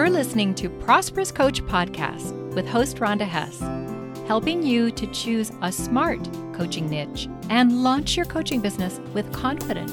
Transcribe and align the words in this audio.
You're 0.00 0.08
listening 0.08 0.54
to 0.54 0.70
Prosperous 0.70 1.30
Coach 1.30 1.62
Podcast 1.66 2.32
with 2.54 2.66
host 2.66 2.96
Rhonda 2.96 3.28
Hess, 3.28 3.58
helping 4.26 4.62
you 4.62 4.90
to 4.90 5.06
choose 5.08 5.52
a 5.60 5.70
smart 5.70 6.24
coaching 6.54 6.88
niche 6.88 7.28
and 7.50 7.82
launch 7.82 8.16
your 8.16 8.24
coaching 8.24 8.62
business 8.62 8.98
with 9.12 9.30
confidence. 9.30 9.92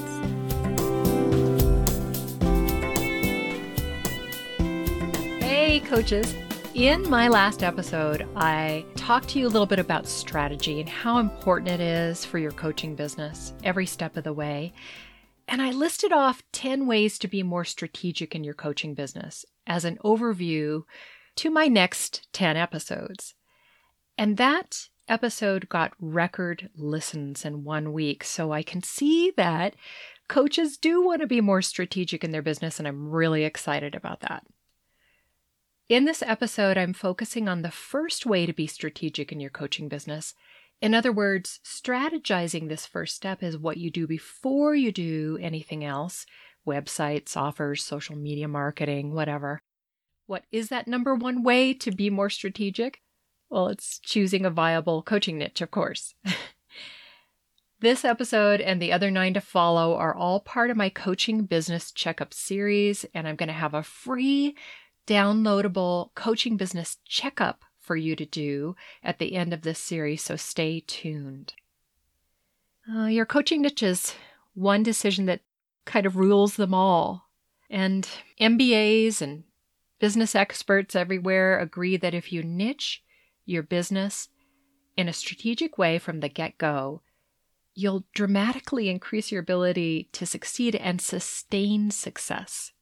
Hey, 5.42 5.80
coaches. 5.80 6.34
In 6.72 7.02
my 7.10 7.28
last 7.28 7.62
episode, 7.62 8.26
I 8.34 8.86
talked 8.96 9.28
to 9.28 9.38
you 9.38 9.46
a 9.46 9.50
little 9.50 9.66
bit 9.66 9.78
about 9.78 10.06
strategy 10.06 10.80
and 10.80 10.88
how 10.88 11.18
important 11.18 11.68
it 11.68 11.80
is 11.80 12.24
for 12.24 12.38
your 12.38 12.52
coaching 12.52 12.94
business 12.94 13.52
every 13.62 13.84
step 13.84 14.16
of 14.16 14.24
the 14.24 14.32
way. 14.32 14.72
And 15.46 15.60
I 15.60 15.70
listed 15.70 16.12
off 16.12 16.42
10 16.52 16.86
ways 16.86 17.18
to 17.18 17.28
be 17.28 17.42
more 17.42 17.66
strategic 17.66 18.34
in 18.34 18.42
your 18.42 18.54
coaching 18.54 18.94
business 18.94 19.44
as 19.68 19.84
an 19.84 19.98
overview 20.04 20.82
to 21.36 21.50
my 21.50 21.68
next 21.68 22.26
10 22.32 22.56
episodes. 22.56 23.34
And 24.16 24.36
that 24.36 24.88
episode 25.06 25.68
got 25.68 25.92
record 26.00 26.70
listens 26.76 27.44
in 27.44 27.62
one 27.62 27.92
week. 27.92 28.24
So 28.24 28.52
I 28.52 28.62
can 28.62 28.82
see 28.82 29.32
that 29.36 29.76
coaches 30.28 30.76
do 30.76 31.04
want 31.04 31.20
to 31.20 31.26
be 31.26 31.40
more 31.40 31.62
strategic 31.62 32.24
in 32.24 32.32
their 32.32 32.42
business, 32.42 32.78
and 32.78 32.88
I'm 32.88 33.10
really 33.10 33.44
excited 33.44 33.94
about 33.94 34.20
that. 34.20 34.44
In 35.88 36.04
this 36.04 36.22
episode, 36.22 36.76
I'm 36.76 36.92
focusing 36.92 37.48
on 37.48 37.62
the 37.62 37.70
first 37.70 38.26
way 38.26 38.44
to 38.44 38.52
be 38.52 38.66
strategic 38.66 39.32
in 39.32 39.40
your 39.40 39.50
coaching 39.50 39.88
business, 39.88 40.34
in 40.80 40.94
other 40.94 41.12
words, 41.12 41.58
strategizing 41.64 42.68
this 42.68 42.86
first 42.86 43.16
step 43.16 43.42
is 43.42 43.58
what 43.58 43.78
you 43.78 43.90
do 43.90 44.06
before 44.06 44.74
you 44.74 44.92
do 44.92 45.38
anything 45.40 45.84
else 45.84 46.24
websites, 46.66 47.34
offers, 47.34 47.82
social 47.82 48.14
media 48.14 48.46
marketing, 48.46 49.14
whatever. 49.14 49.62
What 50.28 50.44
is 50.52 50.68
that 50.68 50.86
number 50.86 51.14
one 51.14 51.42
way 51.42 51.72
to 51.72 51.90
be 51.90 52.10
more 52.10 52.28
strategic? 52.28 53.00
Well, 53.48 53.68
it's 53.68 53.98
choosing 53.98 54.44
a 54.44 54.50
viable 54.50 55.02
coaching 55.02 55.38
niche, 55.38 55.62
of 55.62 55.70
course. 55.70 56.14
this 57.80 58.04
episode 58.04 58.60
and 58.60 58.80
the 58.80 58.92
other 58.92 59.10
nine 59.10 59.32
to 59.32 59.40
follow 59.40 59.96
are 59.96 60.14
all 60.14 60.40
part 60.40 60.68
of 60.68 60.76
my 60.76 60.90
coaching 60.90 61.44
business 61.44 61.90
checkup 61.90 62.34
series, 62.34 63.06
and 63.14 63.26
I'm 63.26 63.36
going 63.36 63.46
to 63.46 63.54
have 63.54 63.72
a 63.72 63.82
free 63.82 64.54
downloadable 65.06 66.14
coaching 66.14 66.58
business 66.58 66.98
checkup 67.06 67.64
for 67.78 67.96
you 67.96 68.14
to 68.14 68.26
do 68.26 68.76
at 69.02 69.18
the 69.18 69.34
end 69.34 69.54
of 69.54 69.62
this 69.62 69.78
series, 69.78 70.22
so 70.22 70.36
stay 70.36 70.84
tuned. 70.86 71.54
Uh, 72.86 73.06
your 73.06 73.24
coaching 73.24 73.62
niche 73.62 73.82
is 73.82 74.14
one 74.52 74.82
decision 74.82 75.24
that 75.24 75.40
kind 75.86 76.04
of 76.04 76.16
rules 76.16 76.56
them 76.56 76.74
all. 76.74 77.30
And 77.70 78.06
MBAs 78.38 79.22
and 79.22 79.44
business 79.98 80.34
experts 80.34 80.94
everywhere 80.94 81.58
agree 81.58 81.96
that 81.96 82.14
if 82.14 82.32
you 82.32 82.42
niche 82.42 83.02
your 83.44 83.62
business 83.62 84.28
in 84.96 85.08
a 85.08 85.12
strategic 85.12 85.78
way 85.78 85.98
from 85.98 86.20
the 86.20 86.28
get 86.28 86.58
go, 86.58 87.02
you'll 87.74 88.04
dramatically 88.14 88.88
increase 88.88 89.30
your 89.30 89.40
ability 89.40 90.08
to 90.12 90.26
succeed 90.26 90.74
and 90.74 91.00
sustain 91.00 91.90
success. 91.90 92.72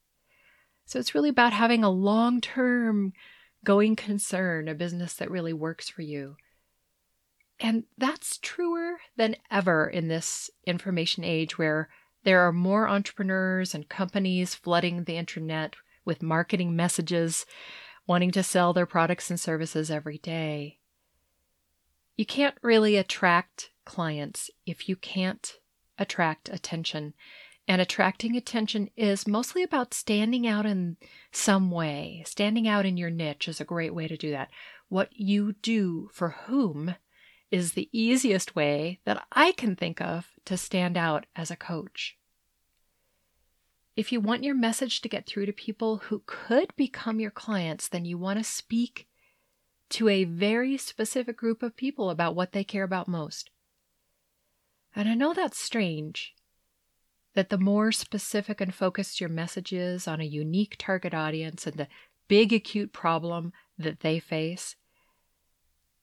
So 0.86 0.98
it's 0.98 1.14
really 1.14 1.28
about 1.28 1.52
having 1.52 1.84
a 1.84 1.90
long 1.90 2.40
term 2.40 3.12
going 3.64 3.96
concern, 3.96 4.68
a 4.68 4.74
business 4.74 5.14
that 5.14 5.30
really 5.30 5.52
works 5.52 5.88
for 5.88 6.02
you. 6.02 6.36
And 7.58 7.84
that's 7.98 8.38
truer 8.38 8.96
than 9.16 9.36
ever 9.50 9.88
in 9.88 10.08
this 10.08 10.50
information 10.66 11.24
age 11.24 11.58
where 11.58 11.88
there 12.24 12.40
are 12.40 12.52
more 12.52 12.88
entrepreneurs 12.88 13.74
and 13.74 13.88
companies 13.88 14.54
flooding 14.54 15.04
the 15.04 15.16
internet 15.16 15.76
with 16.06 16.22
marketing 16.22 16.74
messages, 16.74 17.44
wanting 18.06 18.30
to 18.30 18.42
sell 18.42 18.72
their 18.72 18.86
products 18.86 19.28
and 19.28 19.38
services 19.38 19.90
every 19.90 20.18
day. 20.18 20.78
You 22.16 22.24
can't 22.24 22.56
really 22.62 22.96
attract 22.96 23.70
clients 23.84 24.50
if 24.64 24.88
you 24.88 24.96
can't 24.96 25.58
attract 25.98 26.48
attention. 26.48 27.14
And 27.68 27.82
attracting 27.82 28.36
attention 28.36 28.90
is 28.96 29.26
mostly 29.26 29.62
about 29.62 29.92
standing 29.92 30.46
out 30.46 30.66
in 30.66 30.96
some 31.32 31.70
way. 31.70 32.22
Standing 32.24 32.68
out 32.68 32.86
in 32.86 32.96
your 32.96 33.10
niche 33.10 33.48
is 33.48 33.60
a 33.60 33.64
great 33.64 33.92
way 33.92 34.06
to 34.06 34.16
do 34.16 34.30
that. 34.30 34.50
What 34.88 35.10
you 35.12 35.54
do 35.62 36.08
for 36.12 36.30
whom 36.46 36.94
is 37.50 37.72
the 37.72 37.88
easiest 37.92 38.54
way 38.54 39.00
that 39.04 39.24
I 39.32 39.52
can 39.52 39.74
think 39.74 40.00
of 40.00 40.30
to 40.44 40.56
stand 40.56 40.96
out 40.96 41.26
as 41.34 41.50
a 41.50 41.56
coach. 41.56 42.16
If 43.96 44.12
you 44.12 44.20
want 44.20 44.44
your 44.44 44.54
message 44.54 45.00
to 45.00 45.08
get 45.08 45.26
through 45.26 45.46
to 45.46 45.52
people 45.52 45.96
who 45.96 46.22
could 46.26 46.76
become 46.76 47.18
your 47.18 47.30
clients, 47.30 47.88
then 47.88 48.04
you 48.04 48.18
want 48.18 48.38
to 48.38 48.44
speak 48.44 49.08
to 49.88 50.08
a 50.08 50.24
very 50.24 50.76
specific 50.76 51.36
group 51.38 51.62
of 51.62 51.76
people 51.76 52.10
about 52.10 52.34
what 52.34 52.52
they 52.52 52.62
care 52.62 52.84
about 52.84 53.08
most. 53.08 53.50
And 54.94 55.08
I 55.08 55.14
know 55.14 55.32
that's 55.32 55.58
strange 55.58 56.34
that 57.34 57.48
the 57.48 57.58
more 57.58 57.92
specific 57.92 58.60
and 58.60 58.74
focused 58.74 59.20
your 59.20 59.28
message 59.30 59.72
is 59.72 60.06
on 60.06 60.20
a 60.20 60.24
unique 60.24 60.76
target 60.78 61.14
audience 61.14 61.66
and 61.66 61.76
the 61.76 61.88
big 62.28 62.52
acute 62.52 62.92
problem 62.92 63.52
that 63.78 64.00
they 64.00 64.18
face, 64.18 64.76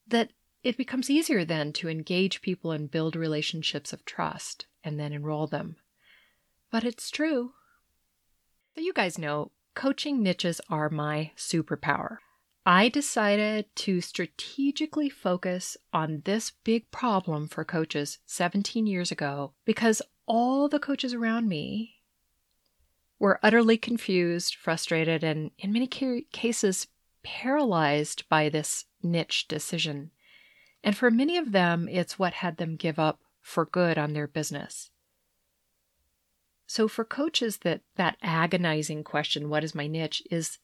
that 0.06 0.30
it 0.62 0.76
becomes 0.76 1.10
easier 1.10 1.44
then 1.44 1.72
to 1.72 1.88
engage 1.88 2.40
people 2.40 2.70
and 2.70 2.90
build 2.90 3.14
relationships 3.14 3.92
of 3.92 4.04
trust 4.04 4.66
and 4.82 4.98
then 4.98 5.12
enroll 5.12 5.46
them. 5.46 5.76
But 6.70 6.84
it's 6.84 7.10
true. 7.10 7.52
So, 8.74 8.80
you 8.80 8.92
guys 8.92 9.18
know 9.18 9.52
coaching 9.74 10.20
niches 10.20 10.60
are 10.68 10.90
my 10.90 11.30
superpower. 11.36 12.18
I 12.66 12.88
decided 12.88 13.66
to 13.76 14.00
strategically 14.00 15.08
focus 15.08 15.76
on 15.92 16.22
this 16.24 16.50
big 16.64 16.90
problem 16.90 17.46
for 17.46 17.64
coaches 17.64 18.18
17 18.26 18.86
years 18.86 19.12
ago 19.12 19.52
because 19.64 20.02
all 20.26 20.68
the 20.68 20.80
coaches 20.80 21.14
around 21.14 21.48
me 21.48 21.96
were 23.20 23.38
utterly 23.44 23.76
confused, 23.76 24.56
frustrated, 24.56 25.22
and 25.22 25.52
in 25.58 25.72
many 25.72 25.86
cases 25.86 26.88
paralyzed 27.22 28.28
by 28.28 28.48
this 28.48 28.86
niche 29.02 29.46
decision. 29.46 30.10
And 30.82 30.96
for 30.96 31.12
many 31.12 31.36
of 31.36 31.52
them, 31.52 31.88
it's 31.88 32.18
what 32.18 32.32
had 32.32 32.56
them 32.56 32.74
give 32.74 32.98
up 32.98 33.20
for 33.40 33.66
good 33.66 33.98
on 33.98 34.14
their 34.14 34.26
business. 34.26 34.90
So 36.66 36.88
for 36.88 37.04
coaches 37.04 37.58
that 37.58 37.82
that 37.96 38.16
agonizing 38.22 39.04
question, 39.04 39.48
what 39.48 39.64
is 39.64 39.74
my 39.74 39.86
niche, 39.86 40.22
is 40.30 40.58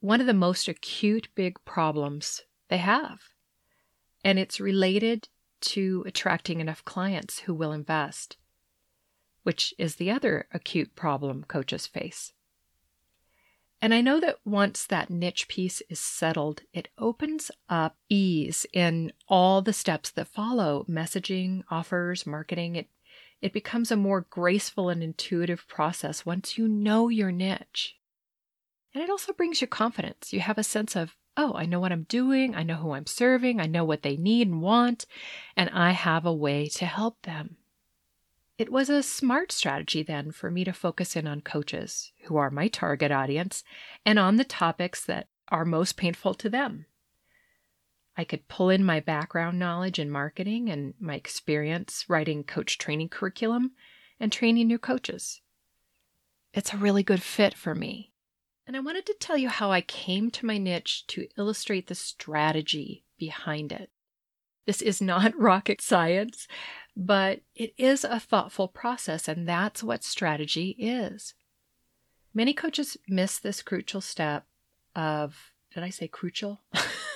one 0.00 0.20
of 0.20 0.26
the 0.26 0.34
most 0.34 0.68
acute 0.68 1.28
big 1.34 1.56
problems 1.64 2.42
they 2.68 2.78
have. 2.78 3.20
And 4.24 4.38
it's 4.38 4.60
related 4.60 5.28
to 5.62 6.04
attracting 6.06 6.60
enough 6.60 6.84
clients 6.84 7.40
who 7.40 7.54
will 7.54 7.72
invest 7.72 8.36
which 9.42 9.74
is 9.78 9.96
the 9.96 10.10
other 10.10 10.46
acute 10.52 10.94
problem 10.94 11.44
coaches 11.44 11.86
face. 11.86 12.32
And 13.80 13.92
I 13.92 14.00
know 14.00 14.20
that 14.20 14.36
once 14.44 14.86
that 14.86 15.10
niche 15.10 15.48
piece 15.48 15.82
is 15.88 15.98
settled, 15.98 16.62
it 16.72 16.88
opens 16.96 17.50
up 17.68 17.96
ease 18.08 18.64
in 18.72 19.12
all 19.28 19.60
the 19.60 19.72
steps 19.72 20.10
that 20.12 20.28
follow 20.28 20.86
messaging, 20.88 21.62
offers, 21.68 22.24
marketing. 22.24 22.76
It, 22.76 22.88
it 23.42 23.52
becomes 23.52 23.90
a 23.90 23.96
more 23.96 24.20
graceful 24.30 24.88
and 24.88 25.02
intuitive 25.02 25.66
process 25.66 26.24
once 26.24 26.56
you 26.56 26.68
know 26.68 27.08
your 27.08 27.32
niche. 27.32 27.96
And 28.94 29.02
it 29.02 29.10
also 29.10 29.32
brings 29.32 29.60
you 29.60 29.66
confidence. 29.66 30.32
You 30.32 30.40
have 30.40 30.58
a 30.58 30.64
sense 30.64 30.94
of, 30.94 31.16
oh, 31.36 31.52
I 31.54 31.66
know 31.66 31.80
what 31.80 31.92
I'm 31.92 32.04
doing, 32.04 32.54
I 32.54 32.62
know 32.62 32.76
who 32.76 32.92
I'm 32.92 33.06
serving, 33.06 33.60
I 33.60 33.66
know 33.66 33.84
what 33.84 34.02
they 34.02 34.16
need 34.16 34.46
and 34.46 34.62
want, 34.62 35.06
and 35.56 35.68
I 35.70 35.90
have 35.90 36.24
a 36.24 36.32
way 36.32 36.68
to 36.68 36.86
help 36.86 37.22
them. 37.22 37.56
It 38.58 38.70
was 38.70 38.88
a 38.88 39.02
smart 39.02 39.50
strategy 39.50 40.02
then 40.02 40.30
for 40.30 40.50
me 40.50 40.62
to 40.62 40.72
focus 40.72 41.16
in 41.16 41.26
on 41.26 41.40
coaches, 41.40 42.12
who 42.24 42.36
are 42.36 42.50
my 42.50 42.68
target 42.68 43.10
audience, 43.10 43.64
and 44.06 44.18
on 44.18 44.36
the 44.36 44.44
topics 44.44 45.04
that 45.06 45.26
are 45.48 45.64
most 45.64 45.96
painful 45.96 46.34
to 46.34 46.48
them. 46.48 46.86
I 48.16 48.24
could 48.24 48.48
pull 48.48 48.68
in 48.68 48.84
my 48.84 49.00
background 49.00 49.58
knowledge 49.58 49.98
in 49.98 50.10
marketing 50.10 50.68
and 50.68 50.94
my 51.00 51.14
experience 51.14 52.04
writing 52.08 52.44
coach 52.44 52.78
training 52.78 53.08
curriculum 53.08 53.72
and 54.20 54.30
training 54.30 54.66
new 54.66 54.78
coaches. 54.78 55.40
It's 56.52 56.72
a 56.72 56.78
really 56.78 57.02
good 57.02 57.22
fit 57.22 57.54
for 57.54 57.74
me. 57.74 58.12
And 58.66 58.76
I 58.76 58.80
wanted 58.80 59.06
to 59.06 59.16
tell 59.18 59.36
you 59.36 59.48
how 59.48 59.72
I 59.72 59.80
came 59.80 60.30
to 60.32 60.46
my 60.46 60.58
niche 60.58 61.06
to 61.08 61.26
illustrate 61.38 61.88
the 61.88 61.94
strategy 61.94 63.04
behind 63.18 63.72
it. 63.72 63.90
This 64.66 64.82
is 64.82 65.00
not 65.00 65.34
rocket 65.38 65.80
science, 65.80 66.46
but 66.96 67.40
it 67.54 67.74
is 67.76 68.04
a 68.04 68.20
thoughtful 68.20 68.68
process, 68.68 69.26
and 69.26 69.48
that's 69.48 69.82
what 69.82 70.04
strategy 70.04 70.76
is. 70.78 71.34
Many 72.34 72.54
coaches 72.54 72.96
miss 73.08 73.38
this 73.38 73.62
crucial 73.62 74.00
step 74.00 74.46
of, 74.94 75.52
did 75.74 75.82
I 75.82 75.90
say 75.90 76.06
crucial? 76.06 76.60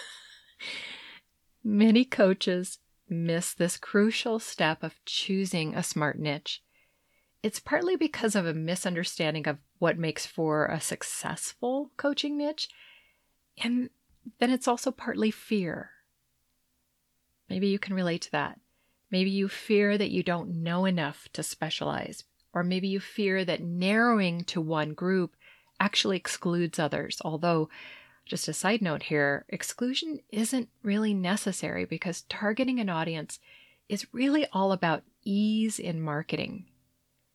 Many 1.68 2.04
coaches 2.04 2.78
miss 3.08 3.52
this 3.52 3.76
crucial 3.76 4.38
step 4.38 4.84
of 4.84 5.04
choosing 5.04 5.74
a 5.74 5.82
smart 5.82 6.16
niche. 6.16 6.62
it's 7.42 7.60
partly 7.60 7.96
because 7.96 8.34
of 8.34 8.44
a 8.46 8.52
misunderstanding 8.54 9.46
of 9.46 9.58
what 9.78 9.98
makes 9.98 10.26
for 10.26 10.66
a 10.66 10.80
successful 10.80 11.92
coaching 11.96 12.36
niche. 12.36 12.68
And 13.62 13.90
then 14.40 14.50
it's 14.50 14.66
also 14.66 14.90
partly 14.90 15.30
fear. 15.30 15.90
Maybe 17.48 17.68
you 17.68 17.78
can 17.78 17.94
relate 17.94 18.22
to 18.22 18.32
that. 18.32 18.58
Maybe 19.10 19.30
you 19.30 19.48
fear 19.48 19.96
that 19.96 20.10
you 20.10 20.24
don't 20.24 20.62
know 20.62 20.84
enough 20.84 21.28
to 21.34 21.42
specialize, 21.44 22.24
or 22.52 22.64
maybe 22.64 22.88
you 22.88 22.98
fear 22.98 23.44
that 23.44 23.62
narrowing 23.62 24.42
to 24.44 24.60
one 24.60 24.94
group 24.94 25.36
actually 25.78 26.16
excludes 26.16 26.80
others. 26.80 27.22
Although, 27.24 27.68
just 28.26 28.48
a 28.48 28.52
side 28.52 28.82
note 28.82 29.04
here, 29.04 29.46
exclusion 29.48 30.20
isn't 30.30 30.68
really 30.82 31.14
necessary 31.14 31.84
because 31.84 32.22
targeting 32.22 32.80
an 32.80 32.90
audience 32.90 33.38
is 33.88 34.12
really 34.12 34.46
all 34.52 34.72
about 34.72 35.04
ease 35.24 35.78
in 35.78 36.00
marketing, 36.00 36.66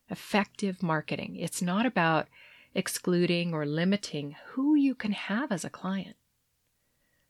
effective 0.09 0.83
marketing. 0.83 1.37
It's 1.37 1.61
not 1.61 1.85
about 1.85 2.27
excluding 2.75 3.53
or 3.53 3.65
limiting 3.65 4.35
who 4.47 4.75
you 4.75 4.93
can 4.93 5.13
have 5.13 5.51
as 5.51 5.63
a 5.63 5.69
client. 5.69 6.17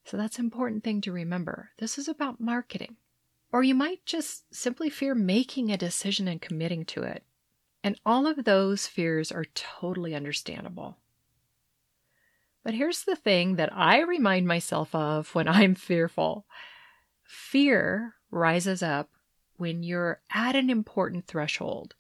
So 0.04 0.18
that's 0.18 0.40
an 0.40 0.46
important 0.46 0.84
thing 0.84 1.02
to 1.02 1.12
remember. 1.12 1.70
This 1.78 1.98
is 1.98 2.08
about 2.08 2.42
marketing. 2.42 2.98
Or 3.52 3.64
you 3.64 3.76
might 3.76 4.06
just 4.06 4.54
simply 4.54 4.90
fear 4.90 5.14
making 5.14 5.72
a 5.72 5.78
decision 5.78 6.28
and 6.28 6.42
committing 6.42 6.86
to 6.86 7.04
it. 7.04 7.24
And 7.84 8.00
all 8.06 8.26
of 8.26 8.44
those 8.44 8.88
fears 8.88 9.32
are 9.32 9.46
totally 9.54 10.16
understandable. 10.16 10.98
But 12.64 12.74
here's 12.74 13.04
the 13.04 13.16
thing 13.16 13.56
that 13.56 13.76
I 13.76 14.02
remind 14.02 14.48
myself 14.48 14.94
of 14.94 15.34
when 15.34 15.48
I'm 15.48 15.76
fearful 15.76 16.46
fear 17.24 18.16
rises 18.30 18.84
up 18.84 19.10
when 19.58 19.84
you're 19.84 20.20
at 20.34 20.56
an 20.56 20.70
important 20.70 21.28
threshold. 21.28 21.96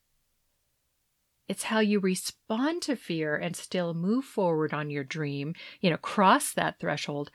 It's 1.48 1.64
how 1.64 1.80
you 1.80 2.00
respond 2.00 2.82
to 2.84 2.96
fear 2.96 3.36
and 3.36 3.56
still 3.56 3.94
move 3.94 4.26
forward 4.26 4.74
on 4.74 4.90
your 4.90 5.04
dream, 5.04 5.54
you 5.80 5.90
know, 5.90 5.98
cross 5.98 6.54
that 6.54 6.80
threshold 6.80 7.32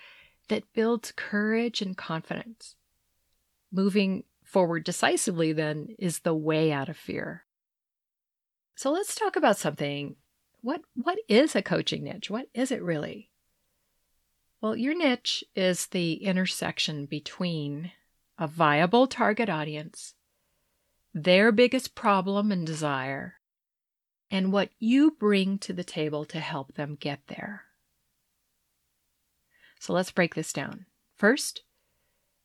that 0.48 0.72
builds 0.74 1.12
courage 1.16 1.82
and 1.82 1.96
confidence. 1.96 2.76
Moving 3.72 4.24
forward 4.44 4.84
decisively, 4.84 5.52
then, 5.52 5.88
is 5.98 6.20
the 6.20 6.34
way 6.34 6.72
out 6.72 6.88
of 6.88 6.96
fear. 6.96 7.44
So 8.74 8.90
let's 8.90 9.14
talk 9.14 9.36
about 9.36 9.58
something. 9.58 10.16
What, 10.66 10.80
what 10.96 11.18
is 11.28 11.54
a 11.54 11.62
coaching 11.62 12.02
niche? 12.02 12.28
What 12.28 12.48
is 12.52 12.72
it 12.72 12.82
really? 12.82 13.30
Well, 14.60 14.74
your 14.74 14.96
niche 14.96 15.44
is 15.54 15.86
the 15.86 16.14
intersection 16.14 17.06
between 17.06 17.92
a 18.36 18.48
viable 18.48 19.06
target 19.06 19.48
audience, 19.48 20.14
their 21.14 21.52
biggest 21.52 21.94
problem 21.94 22.50
and 22.50 22.66
desire, 22.66 23.34
and 24.28 24.52
what 24.52 24.70
you 24.80 25.12
bring 25.12 25.58
to 25.58 25.72
the 25.72 25.84
table 25.84 26.24
to 26.24 26.40
help 26.40 26.74
them 26.74 26.96
get 26.98 27.20
there. 27.28 27.66
So 29.78 29.92
let's 29.92 30.10
break 30.10 30.34
this 30.34 30.52
down. 30.52 30.86
First, 31.14 31.62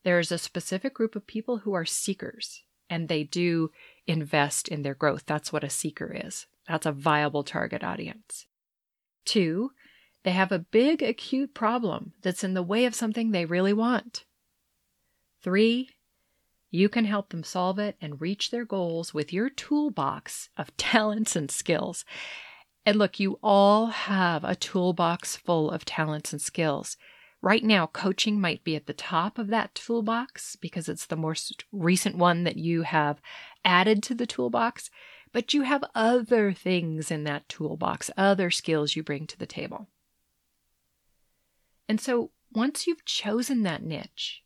there 0.03 0.19
is 0.19 0.31
a 0.31 0.37
specific 0.37 0.93
group 0.93 1.15
of 1.15 1.25
people 1.25 1.57
who 1.57 1.73
are 1.73 1.85
seekers 1.85 2.61
and 2.87 3.07
they 3.09 3.23
do 3.23 3.71
invest 4.05 4.67
in 4.67 4.83
their 4.83 4.93
growth. 4.93 5.23
That's 5.25 5.51
what 5.51 5.63
a 5.63 5.71
seeker 5.71 6.15
is. 6.23 6.45
That's 6.67 6.85
a 6.85 6.91
viable 6.91 7.43
target 7.43 7.83
audience. 7.83 8.45
Two, 9.25 9.71
they 10.23 10.31
have 10.31 10.51
a 10.51 10.59
big 10.59 11.01
acute 11.01 11.53
problem 11.53 12.13
that's 12.21 12.43
in 12.43 12.53
the 12.53 12.63
way 12.63 12.85
of 12.85 12.95
something 12.95 13.31
they 13.31 13.45
really 13.45 13.73
want. 13.73 14.25
Three, 15.41 15.89
you 16.69 16.87
can 16.87 17.05
help 17.05 17.29
them 17.29 17.43
solve 17.43 17.79
it 17.79 17.97
and 17.99 18.21
reach 18.21 18.51
their 18.51 18.65
goals 18.65 19.13
with 19.13 19.33
your 19.33 19.49
toolbox 19.49 20.49
of 20.57 20.75
talents 20.77 21.35
and 21.35 21.51
skills. 21.51 22.05
And 22.85 22.97
look, 22.97 23.19
you 23.19 23.39
all 23.43 23.87
have 23.87 24.43
a 24.43 24.55
toolbox 24.55 25.35
full 25.35 25.69
of 25.69 25.85
talents 25.85 26.31
and 26.31 26.41
skills. 26.41 26.97
Right 27.41 27.63
now, 27.63 27.87
coaching 27.87 28.39
might 28.39 28.63
be 28.63 28.75
at 28.75 28.85
the 28.85 28.93
top 28.93 29.37
of 29.37 29.47
that 29.47 29.73
toolbox 29.73 30.55
because 30.55 30.87
it's 30.87 31.07
the 31.07 31.15
most 31.15 31.65
recent 31.71 32.15
one 32.15 32.43
that 32.43 32.57
you 32.57 32.83
have 32.83 33.19
added 33.65 34.03
to 34.03 34.15
the 34.15 34.27
toolbox, 34.27 34.91
but 35.31 35.53
you 35.53 35.63
have 35.63 35.83
other 35.95 36.53
things 36.53 37.11
in 37.11 37.23
that 37.23 37.47
toolbox, 37.47 38.09
other 38.17 38.51
skills 38.51 38.95
you 38.95 39.03
bring 39.03 39.27
to 39.27 39.37
the 39.37 39.45
table. 39.45 39.87
And 41.87 41.99
so 41.99 42.31
once 42.53 42.87
you've 42.87 43.05
chosen 43.05 43.63
that 43.63 43.83
niche, 43.83 44.43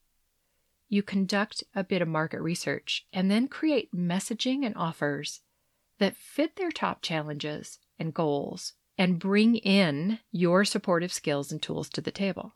you 0.87 1.01
conduct 1.01 1.63
a 1.73 1.83
bit 1.83 2.01
of 2.01 2.07
market 2.07 2.41
research 2.41 3.05
and 3.11 3.29
then 3.29 3.47
create 3.47 3.93
messaging 3.93 4.65
and 4.65 4.75
offers 4.75 5.41
that 5.99 6.15
fit 6.15 6.55
their 6.55 6.71
top 6.71 7.01
challenges 7.01 7.79
and 7.97 8.13
goals 8.13 8.73
and 8.97 9.19
bring 9.19 9.55
in 9.55 10.19
your 10.31 10.63
supportive 10.63 11.11
skills 11.11 11.51
and 11.51 11.61
tools 11.61 11.89
to 11.89 12.01
the 12.01 12.11
table. 12.11 12.53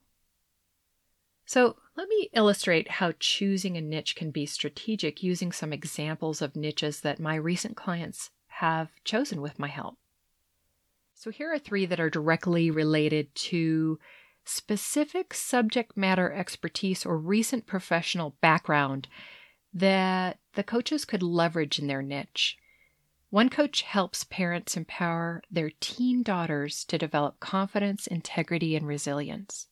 So, 1.46 1.78
let 2.00 2.07
me 2.07 2.30
illustrate 2.31 2.90
how 2.90 3.12
choosing 3.19 3.75
a 3.75 3.81
niche 3.81 4.16
can 4.16 4.31
be 4.31 4.46
strategic 4.46 5.22
using 5.22 5.51
some 5.51 5.74
examples 5.74 6.42
of 6.42 6.56
niches 6.56 7.01
that 7.01 7.19
my 7.19 7.36
recent 7.36 7.75
clients 7.75 8.30
have 8.48 8.90
chosen 9.04 9.42
with 9.42 9.60
my 9.60 9.68
help. 9.68 9.98
So, 11.13 11.30
here 11.30 11.51
are 11.51 11.60
three 11.60 11.86
that 11.86 12.00
are 12.00 12.10
directly 12.10 12.72
related 12.72 13.36
to 13.36 14.00
specific 14.46 15.34
subject 15.34 15.98
matter 15.98 16.31
expertise 16.31 17.06
or 17.06 17.18
recent 17.18 17.68
professional 17.68 18.38
background 18.40 19.10
that 19.74 20.40
the 20.54 20.63
coaches 20.63 21.04
could 21.04 21.22
leverage 21.22 21.80
in 21.80 21.88
their 21.88 22.01
niche. 22.01 22.57
One 23.30 23.50
coach 23.50 23.81
helps 23.81 24.24
parents 24.24 24.78
empower 24.78 25.44
their 25.51 25.72
teen 25.81 26.24
daughters 26.24 26.86
to 26.86 26.98
develop 26.98 27.42
confidence, 27.42 28.07
integrity, 28.07 28.78
and 28.78 28.88
resilience. 28.88 29.68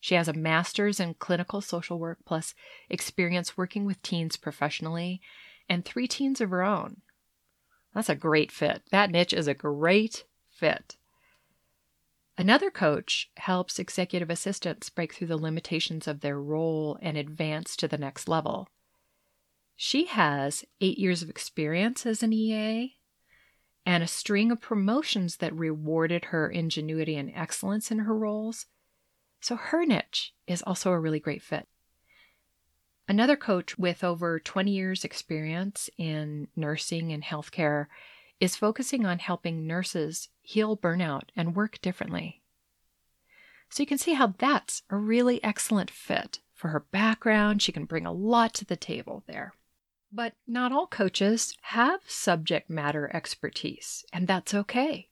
She 0.00 0.14
has 0.14 0.28
a 0.28 0.32
master's 0.32 0.98
in 0.98 1.14
clinical 1.14 1.60
social 1.60 1.98
work 1.98 2.18
plus 2.24 2.54
experience 2.88 3.56
working 3.56 3.84
with 3.84 4.02
teens 4.02 4.36
professionally 4.36 5.20
and 5.68 5.84
three 5.84 6.08
teens 6.08 6.40
of 6.40 6.50
her 6.50 6.62
own. 6.62 7.02
That's 7.94 8.08
a 8.08 8.14
great 8.14 8.50
fit. 8.50 8.82
That 8.90 9.10
niche 9.10 9.34
is 9.34 9.46
a 9.46 9.54
great 9.54 10.24
fit. 10.50 10.96
Another 12.38 12.70
coach 12.70 13.30
helps 13.36 13.78
executive 13.78 14.30
assistants 14.30 14.88
break 14.88 15.12
through 15.12 15.26
the 15.26 15.36
limitations 15.36 16.08
of 16.08 16.20
their 16.20 16.40
role 16.40 16.98
and 17.02 17.18
advance 17.18 17.76
to 17.76 17.86
the 17.86 17.98
next 17.98 18.28
level. 18.28 18.68
She 19.76 20.06
has 20.06 20.64
eight 20.80 20.98
years 20.98 21.22
of 21.22 21.28
experience 21.28 22.06
as 22.06 22.22
an 22.22 22.32
EA 22.32 22.96
and 23.84 24.02
a 24.02 24.08
string 24.08 24.50
of 24.50 24.60
promotions 24.60 25.38
that 25.38 25.54
rewarded 25.54 26.26
her 26.26 26.48
ingenuity 26.48 27.16
and 27.16 27.30
excellence 27.34 27.90
in 27.90 28.00
her 28.00 28.16
roles 28.16 28.66
so 29.40 29.56
her 29.56 29.84
niche 29.84 30.34
is 30.46 30.62
also 30.62 30.90
a 30.90 30.98
really 30.98 31.20
great 31.20 31.42
fit. 31.42 31.66
Another 33.08 33.36
coach 33.36 33.76
with 33.76 34.04
over 34.04 34.38
20 34.38 34.70
years' 34.70 35.04
experience 35.04 35.90
in 35.98 36.46
nursing 36.54 37.12
and 37.12 37.24
healthcare 37.24 37.86
is 38.38 38.56
focusing 38.56 39.04
on 39.04 39.18
helping 39.18 39.66
nurses 39.66 40.28
heal 40.42 40.76
burnout 40.76 41.24
and 41.34 41.56
work 41.56 41.80
differently. 41.82 42.40
So 43.68 43.82
you 43.82 43.86
can 43.86 43.98
see 43.98 44.14
how 44.14 44.34
that's 44.38 44.82
a 44.90 44.96
really 44.96 45.42
excellent 45.44 45.90
fit 45.90 46.40
for 46.54 46.68
her 46.68 46.80
background. 46.80 47.62
She 47.62 47.72
can 47.72 47.84
bring 47.84 48.06
a 48.06 48.12
lot 48.12 48.54
to 48.54 48.64
the 48.64 48.76
table 48.76 49.24
there. 49.26 49.54
But 50.12 50.34
not 50.46 50.72
all 50.72 50.86
coaches 50.86 51.56
have 51.62 52.00
subject 52.06 52.68
matter 52.68 53.10
expertise, 53.14 54.04
and 54.12 54.26
that's 54.26 54.54
okay. 54.54 55.09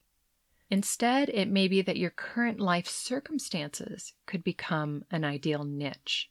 Instead, 0.71 1.31
it 1.31 1.49
may 1.49 1.67
be 1.67 1.81
that 1.81 1.97
your 1.97 2.11
current 2.11 2.61
life 2.61 2.87
circumstances 2.87 4.13
could 4.27 4.45
become 4.45 5.03
an 5.11 5.25
ideal 5.25 5.65
niche. 5.65 6.31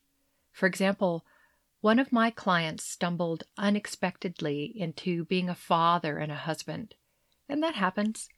For 0.52 0.68
example, 0.68 1.26
one 1.82 2.00
of 2.00 2.12
my 2.12 2.30
clients 2.30 2.84
stumbled 2.84 3.44
unexpectedly 3.58 4.74
into 4.76 5.26
being 5.26 5.50
a 5.50 5.56
father 5.56 6.18
and 6.18 6.32
a 6.32 6.36
husband, 6.36 6.96
and 7.50 7.64
that 7.64 7.76
happens. 7.76 8.30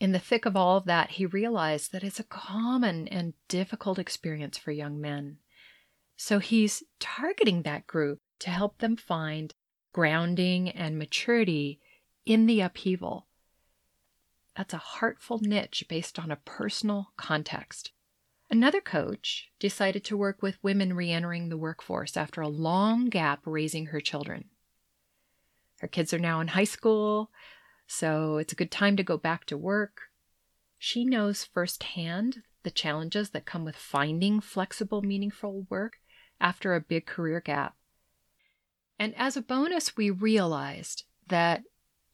In 0.00 0.12
the 0.12 0.18
thick 0.18 0.46
of 0.46 0.56
all 0.56 0.76
of 0.76 0.84
that, 0.86 1.10
he 1.10 1.26
realized 1.26 1.92
that 1.92 2.04
it's 2.04 2.20
a 2.20 2.24
common 2.24 3.06
and 3.08 3.34
difficult 3.48 3.98
experience 3.98 4.58
for 4.58 4.72
young 4.72 5.00
men. 5.00 5.38
So 6.16 6.40
he's 6.40 6.82
targeting 6.98 7.62
that 7.62 7.86
group 7.86 8.18
to 8.40 8.50
help 8.50 8.78
them 8.78 8.96
find 8.96 9.54
grounding 9.92 10.70
and 10.70 10.98
maturity 10.98 11.80
in 12.26 12.46
the 12.46 12.60
upheaval 12.60 13.27
that's 14.58 14.74
a 14.74 14.78
heartful 14.78 15.38
niche 15.40 15.84
based 15.88 16.18
on 16.18 16.32
a 16.32 16.36
personal 16.44 17.12
context. 17.16 17.92
Another 18.50 18.80
coach 18.80 19.52
decided 19.60 20.02
to 20.04 20.16
work 20.16 20.42
with 20.42 20.58
women 20.64 20.94
re 20.94 21.12
entering 21.12 21.48
the 21.48 21.56
workforce 21.56 22.16
after 22.16 22.40
a 22.40 22.48
long 22.48 23.06
gap 23.06 23.40
raising 23.44 23.86
her 23.86 24.00
children. 24.00 24.46
Her 25.78 25.86
kids 25.86 26.12
are 26.12 26.18
now 26.18 26.40
in 26.40 26.48
high 26.48 26.64
school, 26.64 27.30
so 27.86 28.38
it's 28.38 28.52
a 28.52 28.56
good 28.56 28.72
time 28.72 28.96
to 28.96 29.04
go 29.04 29.16
back 29.16 29.44
to 29.44 29.56
work. 29.56 30.00
She 30.76 31.04
knows 31.04 31.44
firsthand 31.44 32.42
the 32.64 32.72
challenges 32.72 33.30
that 33.30 33.46
come 33.46 33.64
with 33.64 33.76
finding 33.76 34.40
flexible, 34.40 35.02
meaningful 35.02 35.66
work 35.70 35.98
after 36.40 36.74
a 36.74 36.80
big 36.80 37.06
career 37.06 37.40
gap. 37.40 37.76
And 38.98 39.14
as 39.16 39.36
a 39.36 39.42
bonus, 39.42 39.96
we 39.96 40.10
realized 40.10 41.04
that 41.28 41.62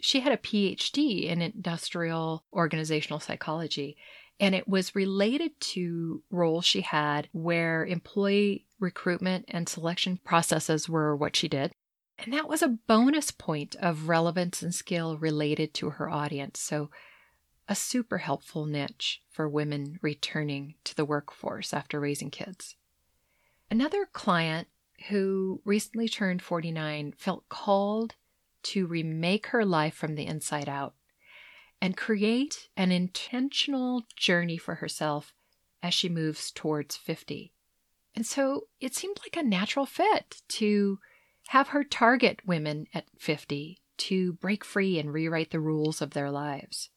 she 0.05 0.21
had 0.21 0.33
a 0.33 0.37
PhD 0.37 1.31
in 1.31 1.41
industrial 1.41 2.45
organizational 2.53 3.21
psychology, 3.21 3.97
and 4.39 4.55
it 4.55 4.69
was 4.69 4.95
related 4.95 5.59
to 5.61 6.23
roles 6.31 6.67
she 6.67 6.83
had 6.83 7.27
where 7.33 7.87
employee 7.87 8.67
recruitment 8.79 9.47
and 9.49 9.67
selection 9.67 10.21
processes 10.23 10.91
were 10.91 11.17
what 11.17 11.35
she 11.35 11.49
did. 11.49 11.73
And 12.19 12.35
that 12.35 12.51
was 12.51 12.61
a 12.61 12.77
bonus 12.87 13.31
point 13.31 13.77
of 13.77 14.07
relevance 14.07 14.61
and 14.61 14.75
skill 14.75 15.17
related 15.17 15.73
to 15.75 15.89
her 15.89 16.11
audience. 16.11 16.61
So, 16.61 16.91
a 17.67 17.75
super 17.75 18.19
helpful 18.19 18.67
niche 18.67 19.23
for 19.31 19.49
women 19.49 19.99
returning 20.03 20.75
to 20.85 20.95
the 20.95 21.07
workforce 21.07 21.73
after 21.73 21.99
raising 21.99 22.31
kids. 22.31 22.77
Another 23.71 24.05
client 24.13 24.69
who 25.09 25.63
recently 25.65 26.11
turned 26.11 26.43
49 26.43 27.15
felt 27.17 27.49
called 27.49 28.17
to 28.65 28.87
remake 28.87 29.49
her 29.49 29.65
life 29.65 29.95
from 29.95 30.15
the 30.15 30.27
inside 30.27 30.69
out 30.69 30.95
and 31.81 31.97
create 31.97 32.69
an 32.77 32.91
intentional 32.91 34.05
journey 34.17 34.57
for 34.57 34.77
herself 34.77 35.35
as 35.83 35.93
she 35.93 36.09
moves 36.09 36.51
towards 36.51 36.97
50. 36.97 37.53
And 38.15 38.25
so 38.25 38.69
it 38.81 38.95
seemed 38.95 39.19
like 39.23 39.37
a 39.37 39.47
natural 39.47 39.87
fit 39.87 40.43
to 40.49 40.99
have 41.49 41.69
her 41.69 41.85
target 41.85 42.41
women 42.47 42.87
at 42.95 43.05
50 43.19 43.81
to 43.97 44.33
break 44.35 44.65
free 44.65 44.99
and 44.99 45.13
rewrite 45.13 45.51
the 45.51 45.61
rules 45.61 46.01
of 46.01 46.11
their 46.11 46.31
lives. 46.31 46.91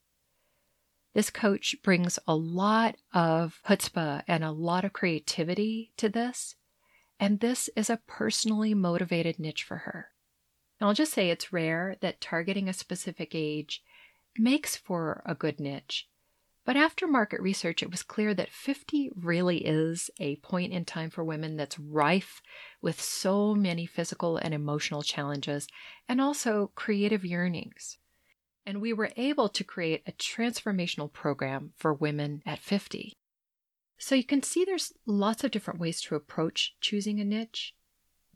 This 1.13 1.29
coach 1.29 1.75
brings 1.83 2.19
a 2.27 2.35
lot 2.35 2.95
of 3.13 3.59
chutzpah 3.67 4.23
and 4.27 4.43
a 4.43 4.51
lot 4.51 4.85
of 4.85 4.93
creativity 4.93 5.91
to 5.97 6.09
this, 6.09 6.55
and 7.19 7.39
this 7.39 7.69
is 7.75 7.89
a 7.89 8.01
personally 8.07 8.73
motivated 8.73 9.39
niche 9.39 9.63
for 9.63 9.77
her. 9.77 10.11
I'll 10.79 10.93
just 10.93 11.13
say 11.13 11.29
it's 11.29 11.53
rare 11.53 11.95
that 12.01 12.21
targeting 12.21 12.69
a 12.69 12.73
specific 12.73 13.31
age 13.33 13.83
makes 14.37 14.75
for 14.75 15.23
a 15.25 15.33
good 15.33 15.59
niche. 15.59 16.07
But 16.65 16.75
after 16.75 17.07
market 17.07 17.39
research, 17.39 17.81
it 17.81 17.89
was 17.89 18.03
clear 18.03 18.33
that 18.33 18.51
50 18.51 19.11
really 19.15 19.65
is 19.65 20.09
a 20.19 20.35
point 20.37 20.73
in 20.73 20.83
time 20.83 21.09
for 21.09 21.23
women 21.23 21.55
that's 21.55 21.79
rife 21.79 22.41
with 22.81 22.99
so 22.99 23.55
many 23.55 23.85
physical 23.85 24.35
and 24.35 24.53
emotional 24.53 25.01
challenges 25.01 25.67
and 26.09 26.19
also 26.19 26.71
creative 26.75 27.23
yearnings. 27.23 27.97
And 28.65 28.81
we 28.81 28.91
were 28.91 29.11
able 29.15 29.47
to 29.47 29.63
create 29.63 30.03
a 30.05 30.11
transformational 30.11 31.11
program 31.11 31.71
for 31.77 31.93
women 31.93 32.43
at 32.45 32.59
50. 32.59 33.13
So 33.97 34.13
you 34.13 34.25
can 34.25 34.43
see 34.43 34.65
there's 34.65 34.91
lots 35.05 35.45
of 35.45 35.51
different 35.51 35.79
ways 35.79 36.01
to 36.01 36.15
approach 36.15 36.75
choosing 36.81 37.21
a 37.21 37.23
niche. 37.23 37.73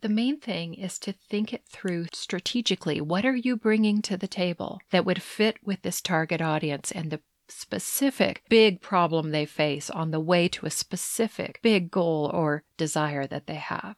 The 0.02 0.10
main 0.10 0.40
thing 0.40 0.74
is 0.74 0.98
to 1.00 1.14
think 1.14 1.54
it 1.54 1.68
through 1.68 2.08
strategically. 2.12 3.00
What 3.00 3.24
are 3.24 3.36
you 3.36 3.56
bringing 3.56 4.02
to 4.04 4.18
the 4.18 4.28
table 4.28 4.82
that 4.90 5.06
would 5.06 5.22
fit 5.22 5.58
with 5.64 5.84
this 5.84 6.02
target 6.02 6.42
audience 6.42 6.92
and 6.92 7.12
the 7.12 7.22
specific 7.48 8.44
big 8.50 8.82
problem 8.82 9.30
they 9.30 9.46
face 9.46 9.92
on 9.92 10.10
the 10.10 10.20
way 10.20 10.48
to 10.48 10.66
a 10.66 10.72
specific 10.72 11.60
big 11.62 11.92
goal 11.92 12.32
or 12.34 12.64
desire 12.78 13.28
that 13.28 13.46
they 13.46 13.56
have? 13.56 13.96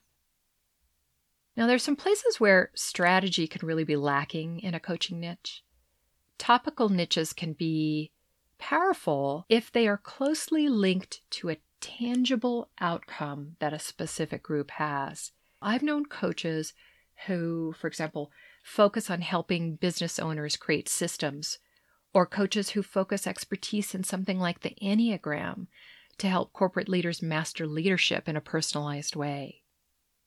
Now, 1.56 1.68
there's 1.68 1.84
some 1.84 1.96
places 1.96 2.40
where 2.40 2.72
strategy 2.74 3.48
can 3.48 3.66
really 3.66 3.84
be 3.86 3.96
lacking 3.96 4.60
in 4.60 4.74
a 4.74 4.80
coaching 4.80 5.22
niche. 5.22 5.64
Topical 6.38 6.90
niches 6.90 7.32
can 7.32 7.54
be 7.54 8.12
powerful 8.58 9.46
if 9.48 9.72
they 9.72 9.88
are 9.88 9.98
closely 9.98 10.68
linked 10.68 11.22
to 11.30 11.50
a 11.50 11.58
tangible 11.80 12.70
outcome 12.82 13.56
that 13.60 13.72
a 13.72 13.80
specific 13.80 14.44
group 14.44 14.72
has. 14.72 15.32
I've 15.63 15.84
known 15.84 16.05
coaches 16.05 16.74
who, 17.27 17.74
for 17.79 17.88
example, 17.88 18.32
focus 18.63 19.10
on 19.10 19.22
helping 19.22 19.75
business 19.75 20.20
owners 20.20 20.58
create 20.58 20.89
systems, 20.89 21.60
or 22.13 22.25
coaches 22.25 22.72
who 22.72 22.84
focus 22.84 23.25
expertise 23.25 23.96
in 23.96 24.03
something 24.03 24.39
like 24.39 24.62
the 24.62 24.75
Enneagram 24.82 25.67
to 26.20 26.27
help 26.27 26.53
corporate 26.53 26.89
leaders 26.89 27.22
master 27.22 27.65
leadership 27.65 28.29
in 28.29 28.36
a 28.36 28.41
personalized 28.41 29.15
way. 29.15 29.63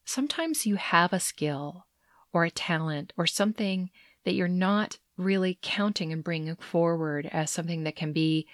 Sometimes 0.05 0.67
you 0.67 0.77
have 0.77 1.13
a 1.13 1.21
skill 1.21 1.87
or 2.33 2.45
a 2.45 2.51
talent 2.51 3.13
or 3.17 3.27
something 3.27 3.91
that 4.25 4.35
you're 4.35 4.49
not 4.49 4.99
really 5.17 5.59
counting 5.63 6.13
and 6.13 6.25
bringing 6.25 6.57
forward 6.57 7.27
as 7.33 7.51
something 7.51 7.85
that 7.85 7.97
can 7.97 8.13
be 8.13 8.47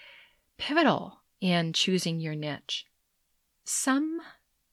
pivotal 0.59 1.21
in 1.41 1.73
choosing 1.73 2.21
your 2.21 2.35
niche. 2.35 2.87
Some 3.65 4.21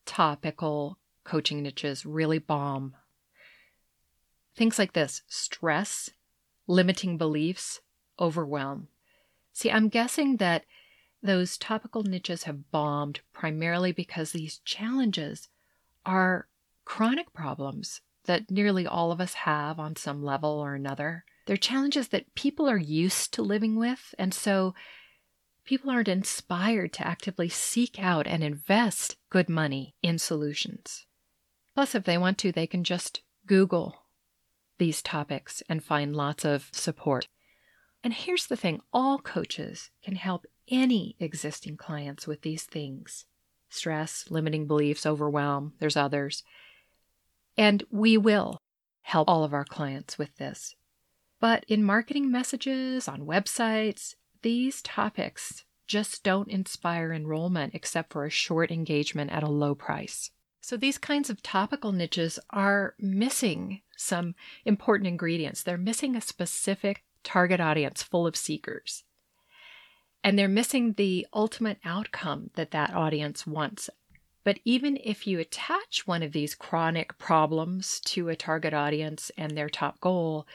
topical 0.06 0.99
coaching 1.30 1.62
niches 1.62 2.08
really 2.08 2.40
bomb. 2.40 2.96
Things 4.56 4.80
like 4.80 4.94
this 4.94 5.22
stress, 5.28 6.10
limiting 6.66 7.20
beliefs, 7.20 7.82
overwhelm. 8.20 8.88
See, 9.54 9.70
I'm 9.70 9.90
guessing 9.90 10.38
that 10.38 10.66
those 11.22 11.56
topical 11.56 12.02
niches 12.02 12.44
have 12.44 12.72
bombed 12.72 13.20
primarily 13.32 13.92
because 13.92 14.32
these 14.32 14.58
challenges 14.66 15.50
are 16.04 16.48
chronic 16.84 17.32
problems 17.32 18.02
that 18.26 18.50
nearly 18.50 18.88
all 18.88 19.12
of 19.12 19.22
us 19.22 19.36
have 19.36 19.80
on 19.80 19.96
some 19.96 20.24
level 20.24 20.50
or 20.50 20.74
another. 20.74 21.26
They're 21.46 21.58
challenges 21.58 22.08
that 22.08 22.34
people 22.34 22.68
are 22.68 22.78
used 22.78 23.36
to 23.36 23.44
living 23.44 23.76
with, 23.76 24.16
and 24.18 24.34
so 24.34 24.74
people 25.64 25.92
aren't 25.92 26.08
inspired 26.08 26.92
to 26.94 27.06
actively 27.06 27.50
seek 27.50 28.00
out 28.00 28.26
and 28.26 28.44
invest 28.44 29.18
good 29.30 29.48
money 29.48 29.94
in 30.02 30.18
solutions. 30.18 31.06
Plus, 31.80 31.96
if 31.96 32.04
they 32.04 32.18
want 32.18 32.38
to, 32.40 32.52
they 32.52 32.68
can 32.68 32.84
just 32.84 33.22
Google 33.46 34.04
these 34.80 35.02
topics 35.02 35.64
and 35.70 35.82
find 35.82 36.14
lots 36.14 36.44
of 36.44 36.68
support. 36.74 37.30
And 38.04 38.14
here's 38.14 38.48
the 38.48 38.58
thing 38.58 38.82
all 38.92 39.18
coaches 39.18 39.90
can 40.04 40.16
help 40.16 40.46
any 40.68 41.16
existing 41.22 41.78
clients 41.78 42.28
with 42.28 42.42
these 42.42 42.64
things 42.64 43.24
stress, 43.70 44.26
limiting 44.30 44.68
beliefs, 44.68 45.06
overwhelm. 45.06 45.72
There's 45.80 45.96
others. 45.96 46.44
And 47.58 47.86
we 47.90 48.18
will 48.18 48.62
help 49.04 49.30
all 49.30 49.46
of 49.46 49.54
our 49.54 49.64
clients 49.64 50.18
with 50.18 50.36
this. 50.36 50.76
But 51.40 51.64
in 51.70 51.82
marketing 51.82 52.30
messages, 52.30 53.08
on 53.08 53.22
websites, 53.22 54.16
these 54.42 54.82
topics 54.82 55.64
just 55.88 56.26
don't 56.26 56.50
inspire 56.50 57.14
enrollment 57.14 57.74
except 57.74 58.12
for 58.12 58.26
a 58.26 58.30
short 58.30 58.70
engagement 58.70 59.32
at 59.32 59.44
a 59.44 59.50
low 59.50 59.76
price. 59.76 60.32
So 60.62 60.78
these 60.78 60.98
kinds 60.98 61.30
of 61.30 61.42
topical 61.42 61.92
niches 61.92 62.40
are 62.50 62.96
missing 63.00 63.82
some 63.96 64.36
important 64.66 65.08
ingredients. 65.08 65.64
They're 65.64 65.78
missing 65.78 66.16
a 66.16 66.22
specific 66.22 67.04
target 67.24 67.60
audience 67.60 68.04
full 68.04 68.28
of 68.28 68.36
seekers. 68.36 69.04
And 70.24 70.38
they're 70.38 70.48
missing 70.48 70.94
the 70.94 71.28
ultimate 71.34 71.80
outcome 71.86 72.52
that 72.56 72.72
that 72.72 72.94
audience 72.94 73.48
wants. 73.48 73.90
But 74.44 74.60
even 74.66 74.98
if 75.04 75.28
you 75.28 75.40
attach 75.40 76.06
one 76.06 76.24
of 76.24 76.34
these 76.34 76.56
chronic 76.56 77.18
problems 77.18 78.00
to 78.06 78.30
a 78.30 78.36
target 78.36 78.74
audience 78.74 79.32
and 79.38 79.58
their 79.58 79.70
top 79.70 80.00
goal, 80.02 80.46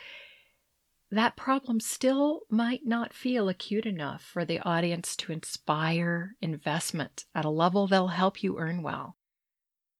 that 1.10 1.36
problem 1.36 1.80
still 1.80 2.42
might 2.50 2.84
not 2.84 3.12
feel 3.12 3.48
acute 3.48 3.86
enough 3.86 4.22
for 4.22 4.44
the 4.44 4.58
audience 4.60 5.14
to 5.16 5.32
inspire 5.32 6.34
investment 6.42 7.24
at 7.34 7.44
a 7.44 7.50
level 7.50 7.86
that'll 7.86 8.08
help 8.08 8.42
you 8.42 8.58
earn 8.58 8.82
well. 8.82 9.16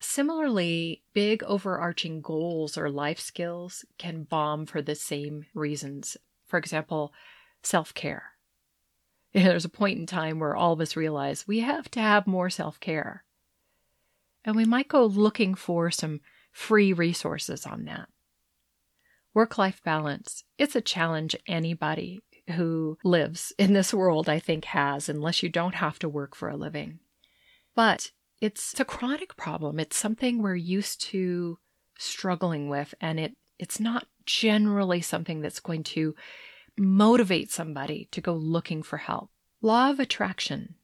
Similarly, 0.01 1.03
big 1.13 1.43
overarching 1.45 2.21
goals 2.21 2.77
or 2.77 2.91
life 2.91 3.21
skills 3.21 3.85
can 3.99 4.25
bomb 4.25 4.67
for 4.67 4.83
the 4.83 4.95
same 4.95 5.47
reasons. 5.55 6.17
For 6.47 6.59
example, 6.59 7.13
self 7.63 7.95
care. 7.95 8.33
There's 9.33 9.65
a 9.65 9.71
point 9.71 9.99
in 9.99 10.07
time 10.07 10.39
where 10.39 10.55
all 10.55 10.75
of 10.75 10.81
us 10.81 10.97
realize 10.97 11.49
we 11.49 11.61
have 11.61 11.91
to 11.93 12.01
have 12.01 12.27
more 12.27 12.51
self 12.51 12.79
care. 12.81 13.25
And 14.45 14.55
we 14.55 14.65
might 14.65 14.89
go 14.89 15.05
looking 15.07 15.55
for 15.55 15.91
some 15.91 16.21
free 16.53 16.93
resources 16.93 17.67
on 17.67 17.85
that. 17.85 18.09
Work 19.33 19.59
life 19.59 19.83
balance. 19.83 20.45
It's 20.59 20.77
a 20.77 20.81
challenge 20.81 21.35
anybody 21.49 22.21
who 22.51 22.99
lives 23.03 23.53
in 23.59 23.73
this 23.73 23.93
world, 23.93 24.29
I 24.29 24.39
think, 24.39 24.67
has, 24.67 25.09
unless 25.09 25.43
you 25.43 25.49
don't 25.49 25.75
have 25.77 25.99
to 26.01 26.09
work 26.09 26.37
for 26.37 26.49
a 26.49 26.57
living. 26.57 27.01
But 27.75 28.13
it's 28.45 28.79
a 28.79 28.85
chronic 28.85 29.37
problem. 29.37 29.81
It's 29.81 29.97
something 29.97 30.43
we're 30.43 30.55
used 30.55 31.01
to 31.03 31.59
struggling 31.99 32.69
with, 32.69 32.95
and 33.01 33.19
it 33.19 33.37
it's 33.59 33.81
not 33.81 34.07
generally 34.27 35.01
something 35.01 35.41
that's 35.41 35.61
going 35.61 35.83
to 35.85 36.15
motivate 36.77 37.51
somebody 37.51 38.09
to 38.11 38.21
go 38.21 38.35
looking 38.35 38.83
for 38.83 38.99
help. 38.99 39.31
Law 39.63 39.91
of 39.91 40.01
attraction. 40.01 40.75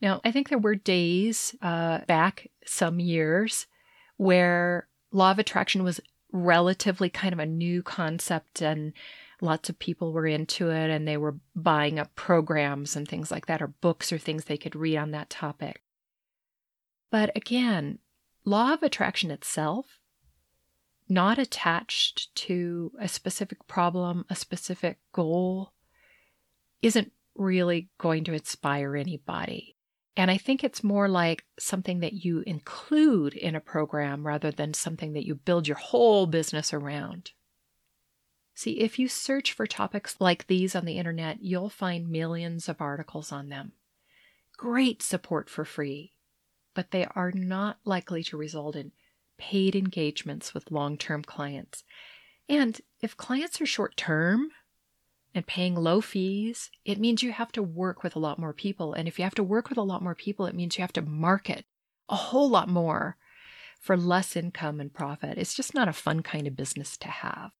Now, 0.00 0.20
I 0.24 0.30
think 0.30 0.48
there 0.48 0.58
were 0.58 0.74
days 0.74 1.56
uh, 1.60 2.00
back 2.06 2.48
some 2.66 3.00
years 3.00 3.66
where 4.16 4.86
law 5.10 5.32
of 5.32 5.38
attraction 5.38 5.82
was 5.82 6.00
relatively 6.32 7.08
kind 7.08 7.32
of 7.32 7.38
a 7.38 7.46
new 7.46 7.82
concept 7.82 8.62
and 8.62 8.92
lots 9.40 9.68
of 9.68 9.78
people 9.78 10.12
were 10.12 10.26
into 10.26 10.70
it 10.70 10.90
and 10.90 11.08
they 11.08 11.16
were 11.16 11.36
buying 11.56 11.98
up 11.98 12.14
programs 12.14 12.94
and 12.94 13.08
things 13.08 13.30
like 13.30 13.46
that 13.46 13.62
or 13.62 13.68
books 13.68 14.12
or 14.12 14.18
things 14.18 14.44
they 14.44 14.56
could 14.56 14.76
read 14.76 14.96
on 14.96 15.10
that 15.10 15.30
topic. 15.30 15.82
But 17.12 17.30
again, 17.36 17.98
law 18.42 18.72
of 18.72 18.82
attraction 18.82 19.30
itself 19.30 19.98
not 21.10 21.38
attached 21.38 22.34
to 22.34 22.90
a 22.98 23.06
specific 23.06 23.66
problem, 23.66 24.24
a 24.30 24.34
specific 24.34 24.98
goal, 25.12 25.74
isn't 26.80 27.12
really 27.34 27.90
going 27.98 28.24
to 28.24 28.32
inspire 28.32 28.96
anybody. 28.96 29.76
And 30.16 30.30
I 30.30 30.38
think 30.38 30.64
it's 30.64 30.82
more 30.82 31.06
like 31.06 31.44
something 31.58 32.00
that 32.00 32.24
you 32.24 32.42
include 32.46 33.34
in 33.34 33.54
a 33.54 33.60
program 33.60 34.26
rather 34.26 34.50
than 34.50 34.72
something 34.72 35.12
that 35.12 35.26
you 35.26 35.34
build 35.34 35.68
your 35.68 35.76
whole 35.76 36.26
business 36.26 36.72
around. 36.72 37.32
See, 38.54 38.80
if 38.80 38.98
you 38.98 39.06
search 39.06 39.52
for 39.52 39.66
topics 39.66 40.16
like 40.18 40.46
these 40.46 40.74
on 40.74 40.86
the 40.86 40.96
internet, 40.96 41.42
you'll 41.42 41.68
find 41.68 42.08
millions 42.08 42.70
of 42.70 42.80
articles 42.80 43.30
on 43.30 43.50
them. 43.50 43.72
Great 44.56 45.02
support 45.02 45.50
for 45.50 45.66
free, 45.66 46.12
but 46.74 46.90
they 46.90 47.06
are 47.14 47.32
not 47.32 47.78
likely 47.84 48.22
to 48.24 48.36
result 48.36 48.76
in 48.76 48.92
paid 49.38 49.74
engagements 49.74 50.54
with 50.54 50.70
long 50.70 50.96
term 50.96 51.22
clients. 51.22 51.84
And 52.48 52.80
if 53.00 53.16
clients 53.16 53.60
are 53.60 53.66
short 53.66 53.96
term 53.96 54.50
and 55.34 55.46
paying 55.46 55.74
low 55.74 56.00
fees, 56.00 56.70
it 56.84 57.00
means 57.00 57.22
you 57.22 57.32
have 57.32 57.52
to 57.52 57.62
work 57.62 58.02
with 58.02 58.14
a 58.14 58.20
lot 58.20 58.38
more 58.38 58.52
people. 58.52 58.92
And 58.92 59.08
if 59.08 59.18
you 59.18 59.24
have 59.24 59.34
to 59.36 59.42
work 59.42 59.68
with 59.68 59.78
a 59.78 59.82
lot 59.82 60.02
more 60.02 60.14
people, 60.14 60.46
it 60.46 60.54
means 60.54 60.76
you 60.76 60.82
have 60.82 60.92
to 60.94 61.02
market 61.02 61.64
a 62.08 62.16
whole 62.16 62.48
lot 62.48 62.68
more 62.68 63.16
for 63.80 63.96
less 63.96 64.36
income 64.36 64.80
and 64.80 64.92
profit. 64.92 65.38
It's 65.38 65.54
just 65.54 65.74
not 65.74 65.88
a 65.88 65.92
fun 65.92 66.22
kind 66.22 66.46
of 66.46 66.56
business 66.56 66.96
to 66.98 67.08
have. 67.08 67.50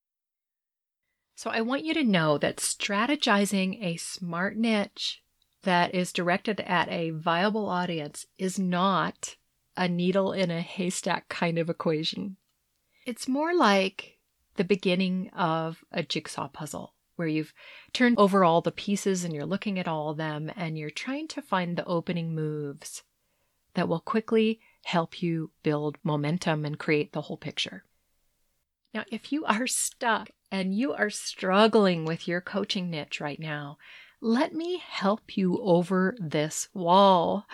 So 1.34 1.50
I 1.50 1.62
want 1.62 1.84
you 1.84 1.94
to 1.94 2.04
know 2.04 2.38
that 2.38 2.58
strategizing 2.58 3.82
a 3.82 3.96
smart 3.96 4.56
niche 4.56 5.21
that 5.62 5.94
is 5.94 6.12
directed 6.12 6.60
at 6.60 6.88
a 6.88 7.10
viable 7.10 7.68
audience 7.68 8.26
is 8.38 8.58
not 8.58 9.36
a 9.76 9.88
needle 9.88 10.32
in 10.32 10.50
a 10.50 10.60
haystack 10.60 11.28
kind 11.28 11.58
of 11.58 11.70
equation. 11.70 12.36
It's 13.06 13.28
more 13.28 13.54
like 13.54 14.18
the 14.56 14.64
beginning 14.64 15.30
of 15.30 15.84
a 15.90 16.02
jigsaw 16.02 16.48
puzzle 16.48 16.94
where 17.16 17.28
you've 17.28 17.54
turned 17.92 18.18
over 18.18 18.44
all 18.44 18.60
the 18.60 18.72
pieces 18.72 19.24
and 19.24 19.32
you're 19.32 19.46
looking 19.46 19.78
at 19.78 19.88
all 19.88 20.10
of 20.10 20.16
them 20.16 20.50
and 20.56 20.78
you're 20.78 20.90
trying 20.90 21.28
to 21.28 21.42
find 21.42 21.76
the 21.76 21.84
opening 21.84 22.34
moves 22.34 23.02
that 23.74 23.88
will 23.88 24.00
quickly 24.00 24.60
help 24.84 25.22
you 25.22 25.50
build 25.62 25.98
momentum 26.02 26.64
and 26.64 26.78
create 26.78 27.12
the 27.12 27.22
whole 27.22 27.36
picture. 27.36 27.84
Now, 28.92 29.04
if 29.10 29.32
you 29.32 29.44
are 29.46 29.66
stuck 29.66 30.30
and 30.50 30.74
you 30.74 30.92
are 30.92 31.10
struggling 31.10 32.04
with 32.04 32.28
your 32.28 32.40
coaching 32.40 32.90
niche 32.90 33.20
right 33.20 33.40
now, 33.40 33.78
let 34.22 34.54
me 34.54 34.80
help 34.88 35.36
you 35.36 35.60
over 35.60 36.16
this 36.18 36.68
wall. 36.72 37.44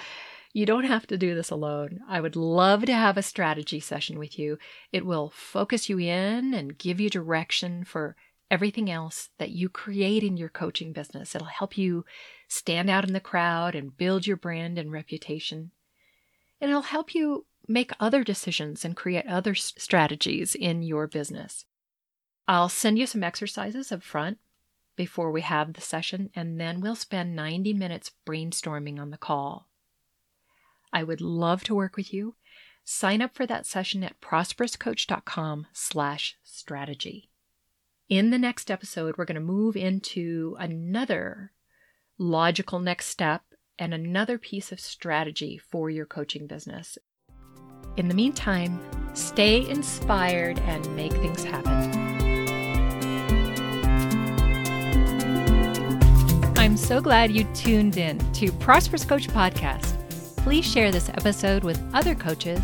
You 0.53 0.67
don't 0.67 0.85
have 0.85 1.07
to 1.07 1.17
do 1.17 1.35
this 1.35 1.51
alone. 1.51 2.01
I 2.07 2.21
would 2.21 2.37
love 2.37 2.85
to 2.85 2.93
have 2.93 3.17
a 3.17 3.23
strategy 3.23 3.81
session 3.81 4.19
with 4.19 4.39
you. 4.39 4.59
It 4.93 5.07
will 5.07 5.31
focus 5.35 5.89
you 5.89 5.99
in 5.99 6.53
and 6.53 6.77
give 6.77 7.01
you 7.01 7.09
direction 7.09 7.85
for 7.85 8.17
everything 8.51 8.91
else 8.91 9.31
that 9.39 9.51
you 9.51 9.71
create 9.71 10.23
in 10.23 10.37
your 10.37 10.51
coaching 10.51 10.93
business. 10.93 11.35
It'll 11.35 11.49
help 11.49 11.79
you 11.79 12.05
stand 12.49 12.91
out 12.91 13.07
in 13.07 13.15
the 13.15 13.21
crowd 13.21 13.75
and 13.75 13.97
build 13.97 14.27
your 14.27 14.37
brand 14.37 14.79
and 14.79 14.93
reputation. 14.93 15.71
And 16.61 16.71
it'll 16.71 16.83
help 16.83 17.15
you 17.15 17.47
make 17.67 17.93
other 17.99 18.23
decisions 18.23 18.85
and 18.85 18.95
create 18.95 19.27
other 19.27 19.55
strategies 19.55 20.55
in 20.55 20.83
your 20.83 21.07
business. 21.07 21.65
I'll 22.47 22.69
send 22.69 22.99
you 22.99 23.07
some 23.07 23.25
exercises 23.25 23.91
up 23.91 24.03
front 24.03 24.39
before 24.99 25.31
we 25.31 25.41
have 25.41 25.73
the 25.73 25.81
session, 25.81 26.29
and 26.35 26.61
then 26.61 26.83
we'll 26.83 26.97
spend 26.97 27.35
90 27.35 27.73
minutes 27.73 28.11
brainstorming 28.27 28.99
on 28.99 29.11
the 29.11 29.17
call. 29.17 29.69
I 30.93 31.05
would 31.05 31.23
love 31.23 31.63
to 31.65 31.75
work 31.75 31.97
with 31.97 32.13
you. 32.13 32.35
Sign 32.85 33.23
up 33.23 33.35
for 33.35 33.47
that 33.47 33.65
session 33.65 34.03
at 34.03 34.21
prosperouscoach.com 34.21 35.69
slash 35.73 36.37
strategy. 36.43 37.31
In 38.09 38.31
the 38.31 38.39
next 38.39 38.71
episode, 38.71 39.17
we're 39.17 39.25
going 39.25 39.37
to 39.37 39.41
move 39.41 39.77
into 39.77 40.57
another 40.59 41.53
logical 42.19 42.81
next 42.81 43.07
step 43.07 43.43
and 43.79 43.95
another 43.95 44.37
piece 44.37 44.73
of 44.73 44.81
strategy 44.81 45.59
for 45.59 45.89
your 45.89 46.07
coaching 46.07 46.47
business. 46.47 46.99
In 47.97 48.09
the 48.09 48.15
meantime, 48.15 48.81
stay 49.15 49.69
inspired 49.69 50.59
and 50.61 50.97
make 50.97 51.13
things 51.13 51.45
happen. 51.45 52.08
So 56.79 57.01
glad 57.01 57.31
you 57.31 57.45
tuned 57.55 57.97
in 57.97 58.19
to 58.33 58.53
Prosperous 58.53 59.05
Coach 59.05 59.29
Podcast. 59.29 59.95
Please 60.37 60.65
share 60.65 60.91
this 60.91 61.09
episode 61.11 61.65
with 61.65 61.83
other 61.93 62.15
coaches. 62.15 62.61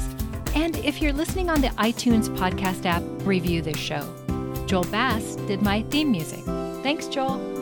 And 0.54 0.76
if 0.78 1.02
you're 1.02 1.12
listening 1.12 1.50
on 1.50 1.60
the 1.60 1.68
iTunes 1.68 2.28
podcast 2.36 2.86
app, 2.86 3.02
review 3.26 3.60
this 3.60 3.76
show. 3.76 4.02
Joel 4.66 4.84
Bass 4.84 5.36
did 5.46 5.62
my 5.62 5.82
theme 5.90 6.10
music. 6.10 6.44
Thanks, 6.82 7.06
Joel. 7.08 7.53